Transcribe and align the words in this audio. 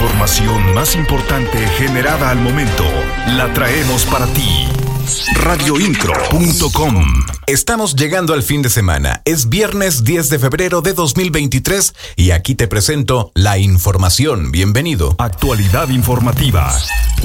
información 0.00 0.72
más 0.72 0.96
importante 0.96 1.58
generada 1.76 2.30
al 2.30 2.38
momento 2.38 2.84
la 3.36 3.52
traemos 3.52 4.06
para 4.06 4.26
ti. 4.28 4.66
Radioincro.com 5.34 7.39
Estamos 7.50 7.96
llegando 7.96 8.32
al 8.32 8.44
fin 8.44 8.62
de 8.62 8.70
semana. 8.70 9.22
Es 9.24 9.48
viernes 9.48 10.04
10 10.04 10.28
de 10.30 10.38
febrero 10.38 10.82
de 10.82 10.92
2023 10.92 11.94
y 12.14 12.30
aquí 12.30 12.54
te 12.54 12.68
presento 12.68 13.32
la 13.34 13.58
información. 13.58 14.52
Bienvenido. 14.52 15.16
Actualidad 15.18 15.88
informativa. 15.88 16.72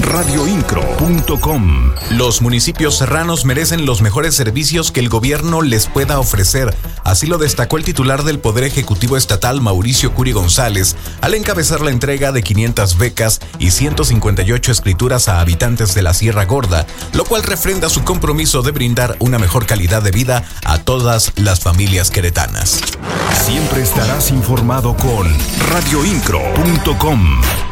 Radioincro.com 0.00 1.92
Los 2.10 2.42
municipios 2.42 2.98
serranos 2.98 3.44
merecen 3.44 3.86
los 3.86 4.02
mejores 4.02 4.34
servicios 4.34 4.90
que 4.90 4.98
el 4.98 5.08
gobierno 5.08 5.62
les 5.62 5.86
pueda 5.86 6.18
ofrecer. 6.18 6.74
Así 7.04 7.28
lo 7.28 7.38
destacó 7.38 7.76
el 7.76 7.84
titular 7.84 8.24
del 8.24 8.40
Poder 8.40 8.64
Ejecutivo 8.64 9.16
Estatal, 9.16 9.60
Mauricio 9.60 10.12
Curi 10.12 10.32
González, 10.32 10.96
al 11.20 11.34
encabezar 11.34 11.82
la 11.82 11.92
entrega 11.92 12.32
de 12.32 12.42
500 12.42 12.98
becas 12.98 13.40
y 13.60 13.70
158 13.70 14.72
escrituras 14.72 15.28
a 15.28 15.40
habitantes 15.40 15.94
de 15.94 16.02
la 16.02 16.14
Sierra 16.14 16.46
Gorda, 16.46 16.84
lo 17.12 17.24
cual 17.24 17.44
refrenda 17.44 17.88
su 17.88 18.02
compromiso 18.02 18.62
de 18.62 18.72
brindar 18.72 19.14
una 19.20 19.38
mejor 19.38 19.66
calidad 19.66 20.02
de 20.02 20.15
vida 20.16 20.44
a 20.64 20.78
todas 20.78 21.30
las 21.36 21.60
familias 21.60 22.10
queretanas. 22.10 22.80
Siempre 23.44 23.82
estarás 23.82 24.30
informado 24.30 24.96
con 24.96 25.28
radioincro.com. 25.70 27.65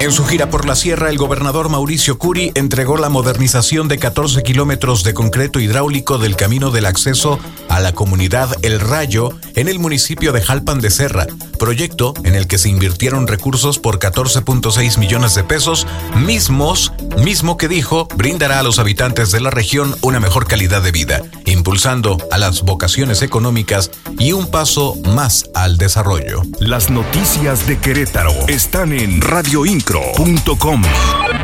En 0.00 0.12
su 0.12 0.24
gira 0.24 0.48
por 0.48 0.64
la 0.64 0.76
sierra, 0.76 1.10
el 1.10 1.18
gobernador 1.18 1.68
Mauricio 1.68 2.16
Curi 2.16 2.52
entregó 2.54 2.96
la 2.96 3.10
modernización 3.10 3.86
de 3.86 3.98
14 3.98 4.42
kilómetros 4.42 5.04
de 5.04 5.12
concreto 5.12 5.60
hidráulico 5.60 6.16
del 6.16 6.36
camino 6.36 6.70
del 6.70 6.86
acceso 6.86 7.38
a 7.68 7.80
la 7.80 7.92
comunidad 7.92 8.48
El 8.62 8.80
Rayo 8.80 9.28
en 9.56 9.68
el 9.68 9.78
municipio 9.78 10.32
de 10.32 10.40
Jalpan 10.40 10.80
de 10.80 10.90
Serra, 10.90 11.26
proyecto 11.58 12.14
en 12.24 12.34
el 12.34 12.46
que 12.46 12.56
se 12.56 12.70
invirtieron 12.70 13.26
recursos 13.26 13.78
por 13.78 13.98
14.6 13.98 14.96
millones 14.96 15.34
de 15.34 15.44
pesos, 15.44 15.86
mismos, 16.16 16.94
mismo 17.22 17.58
que 17.58 17.68
dijo, 17.68 18.08
brindará 18.16 18.60
a 18.60 18.62
los 18.62 18.78
habitantes 18.78 19.30
de 19.32 19.42
la 19.42 19.50
región 19.50 19.94
una 20.00 20.18
mejor 20.18 20.46
calidad 20.46 20.80
de 20.80 20.92
vida, 20.92 21.20
impulsando 21.60 22.16
a 22.30 22.38
las 22.38 22.62
vocaciones 22.62 23.20
económicas 23.20 23.90
y 24.18 24.32
un 24.32 24.50
paso 24.50 24.96
más 25.14 25.44
al 25.54 25.76
desarrollo. 25.76 26.40
Las 26.58 26.88
noticias 26.88 27.66
de 27.66 27.78
Querétaro 27.78 28.32
están 28.48 28.94
en 28.94 29.20
radioincro.com. 29.20 30.82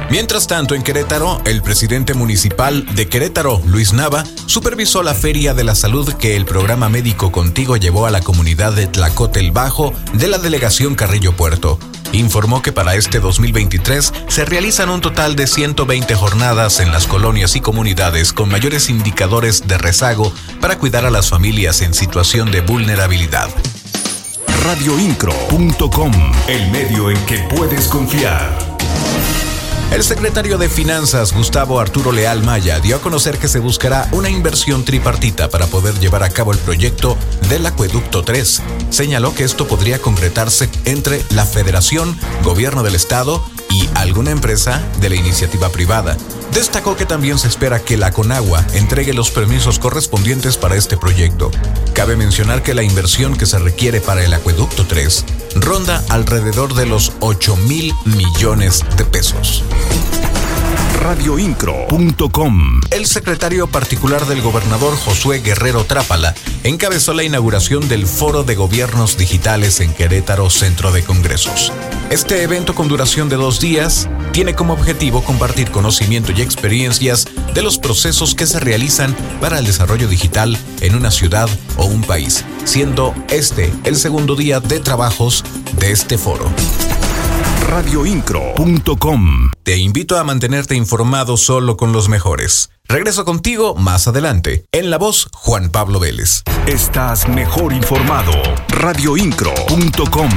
Mientras 0.09 0.47
tanto, 0.47 0.75
en 0.75 0.83
Querétaro, 0.83 1.43
el 1.45 1.61
presidente 1.61 2.15
municipal 2.15 2.87
de 2.95 3.09
Querétaro, 3.09 3.61
Luis 3.67 3.93
Nava, 3.93 4.25
supervisó 4.47 5.03
la 5.03 5.13
Feria 5.13 5.53
de 5.53 5.65
la 5.65 5.75
Salud 5.75 6.11
que 6.15 6.35
el 6.35 6.47
programa 6.47 6.89
Médico 6.89 7.31
Contigo 7.31 7.77
llevó 7.77 8.07
a 8.07 8.11
la 8.11 8.23
comunidad 8.23 8.73
de 8.73 8.87
Tlacote 8.87 9.41
el 9.41 9.51
Bajo 9.51 9.93
de 10.15 10.29
la 10.29 10.39
delegación 10.39 10.95
Carrillo 10.95 11.37
Puerto. 11.37 11.79
Informó 12.13 12.63
que 12.63 12.73
para 12.73 12.95
este 12.95 13.21
2023 13.21 14.13
se 14.29 14.45
realizan 14.45 14.91
un 14.91 15.01
total 15.01 15.37
de 15.37 15.47
120 15.47 16.15
jornadas 16.15 16.81
en 16.81 16.93
las 16.93 17.07
colonias 17.07 17.57
y 17.57 17.61
comunidades 17.61 18.33
con 18.33 18.49
mayores 18.49 18.89
indicadores 18.91 19.67
de 19.67 19.79
rezago 19.79 20.33
para 20.61 20.79
cuidar 20.79 21.05
a 21.05 21.11
las 21.11 21.31
familias 21.31 21.83
en 21.83 21.95
situación 21.95 22.51
de 22.51 22.61
vulnerabilidad 22.61 23.51
radioincro.com, 24.67 26.13
el 26.49 26.71
medio 26.73 27.09
en 27.09 27.17
que 27.27 27.39
puedes 27.55 27.87
confiar. 27.87 28.76
El 29.93 30.03
secretario 30.03 30.59
de 30.59 30.69
Finanzas, 30.69 31.33
Gustavo 31.33 31.81
Arturo 31.81 32.13
Leal 32.13 32.43
Maya, 32.43 32.81
dio 32.81 32.97
a 32.97 33.01
conocer 33.01 33.39
que 33.39 33.49
se 33.49 33.61
buscará 33.61 34.09
una 34.13 34.29
inversión 34.29 34.85
tripartita 34.85 35.49
para 35.49 35.67
poder 35.69 35.99
llevar 35.99 36.23
a 36.23 36.29
cabo 36.29 36.53
el 36.53 36.59
proyecto 36.59 37.17
del 37.49 37.65
Acueducto 37.65 38.23
3. 38.23 38.63
Señaló 38.91 39.35
que 39.35 39.45
esto 39.45 39.67
podría 39.67 39.99
concretarse 39.99 40.69
entre 40.85 41.25
la 41.31 41.47
Federación, 41.47 42.19
Gobierno 42.43 42.83
del 42.83 42.95
Estado 42.95 43.43
y 43.71 43.89
alguna 43.95 44.33
empresa 44.33 44.83
de 45.01 45.09
la 45.09 45.17
iniciativa 45.17 45.71
privada. 45.71 46.17
Destacó 46.53 46.97
que 46.97 47.07
también 47.07 47.39
se 47.39 47.49
espera 47.49 47.81
que 47.81 47.97
la 47.97 48.13
Conagua 48.13 48.65
entregue 48.75 49.15
los 49.15 49.31
permisos 49.31 49.79
correspondientes 49.79 50.57
para 50.57 50.77
este 50.77 50.97
proyecto. 50.97 51.51
Cabe 51.95 52.17
mencionar 52.17 52.63
que 52.63 52.75
la 52.75 52.83
inversión 52.83 53.37
que 53.37 53.47
se 53.47 53.59
requiere 53.59 54.01
para 54.01 54.25
el 54.25 54.35
Acueducto 54.35 54.87
3 54.87 55.25
ronda 55.61 56.05
alrededor 56.09 56.75
de 56.75 56.87
los 56.87 57.13
8 57.21 57.57
mil 57.57 57.93
millones 58.05 58.85
de 58.97 59.05
pesos 59.05 59.65
radioincro.com. 61.07 62.81
El 62.91 63.07
secretario 63.07 63.69
particular 63.69 64.27
del 64.27 64.43
gobernador 64.43 64.97
Josué 64.97 65.39
Guerrero 65.39 65.85
Trápala 65.85 66.35
encabezó 66.65 67.13
la 67.13 67.23
inauguración 67.23 67.89
del 67.89 68.09
Foro 68.09 68.43
de 68.43 68.57
Gobiernos 68.57 69.17
Digitales 69.17 69.79
en 69.79 69.95
Querétaro 69.95 70.51
Centro 70.51 70.91
de 70.91 71.05
Congresos. 71.05 71.73
Este 72.11 72.43
evento 72.43 72.75
con 72.75 72.89
duración 72.89 73.29
de 73.29 73.37
dos 73.37 73.61
días 73.61 74.09
tiene 74.37 74.55
como 74.55 74.75
objetivo 74.75 75.25
compartir 75.25 75.71
conocimiento 75.71 76.31
y 76.31 76.43
experiencias 76.43 77.25
de 77.55 77.63
los 77.63 77.79
procesos 77.79 78.35
que 78.35 78.45
se 78.45 78.61
realizan 78.61 79.17
para 79.41 79.59
el 79.59 79.65
desarrollo 79.65 80.09
digital 80.09 80.59
en 80.83 80.95
una 80.95 81.11
ciudad 81.11 81.49
o 81.79 81.87
un 81.87 82.03
país, 82.03 82.45
siendo 82.67 83.15
este 83.31 83.73
el 83.85 83.97
segundo 83.97 84.37
día 84.37 84.61
de 84.61 84.79
trabajos 84.79 85.43
de 85.79 85.91
este 85.91 86.19
foro 86.19 86.51
radioincro.com. 87.67 89.53
Te 89.63 89.79
invito 89.79 90.19
a 90.19 90.25
mantenerte 90.25 90.75
informado 90.77 91.39
solo 91.39 91.79
con 91.79 91.93
los 91.93 92.11
mejores. 92.11 92.69
Regreso 92.85 93.25
contigo 93.25 93.75
más 93.75 94.07
adelante. 94.07 94.67
En 94.71 94.91
la 94.91 94.99
voz, 94.99 95.29
Juan 95.33 95.71
Pablo 95.71 95.99
Vélez. 95.99 96.43
Estás 96.67 97.27
mejor 97.27 97.73
informado. 97.73 98.33
radioincro.com. 98.69 100.29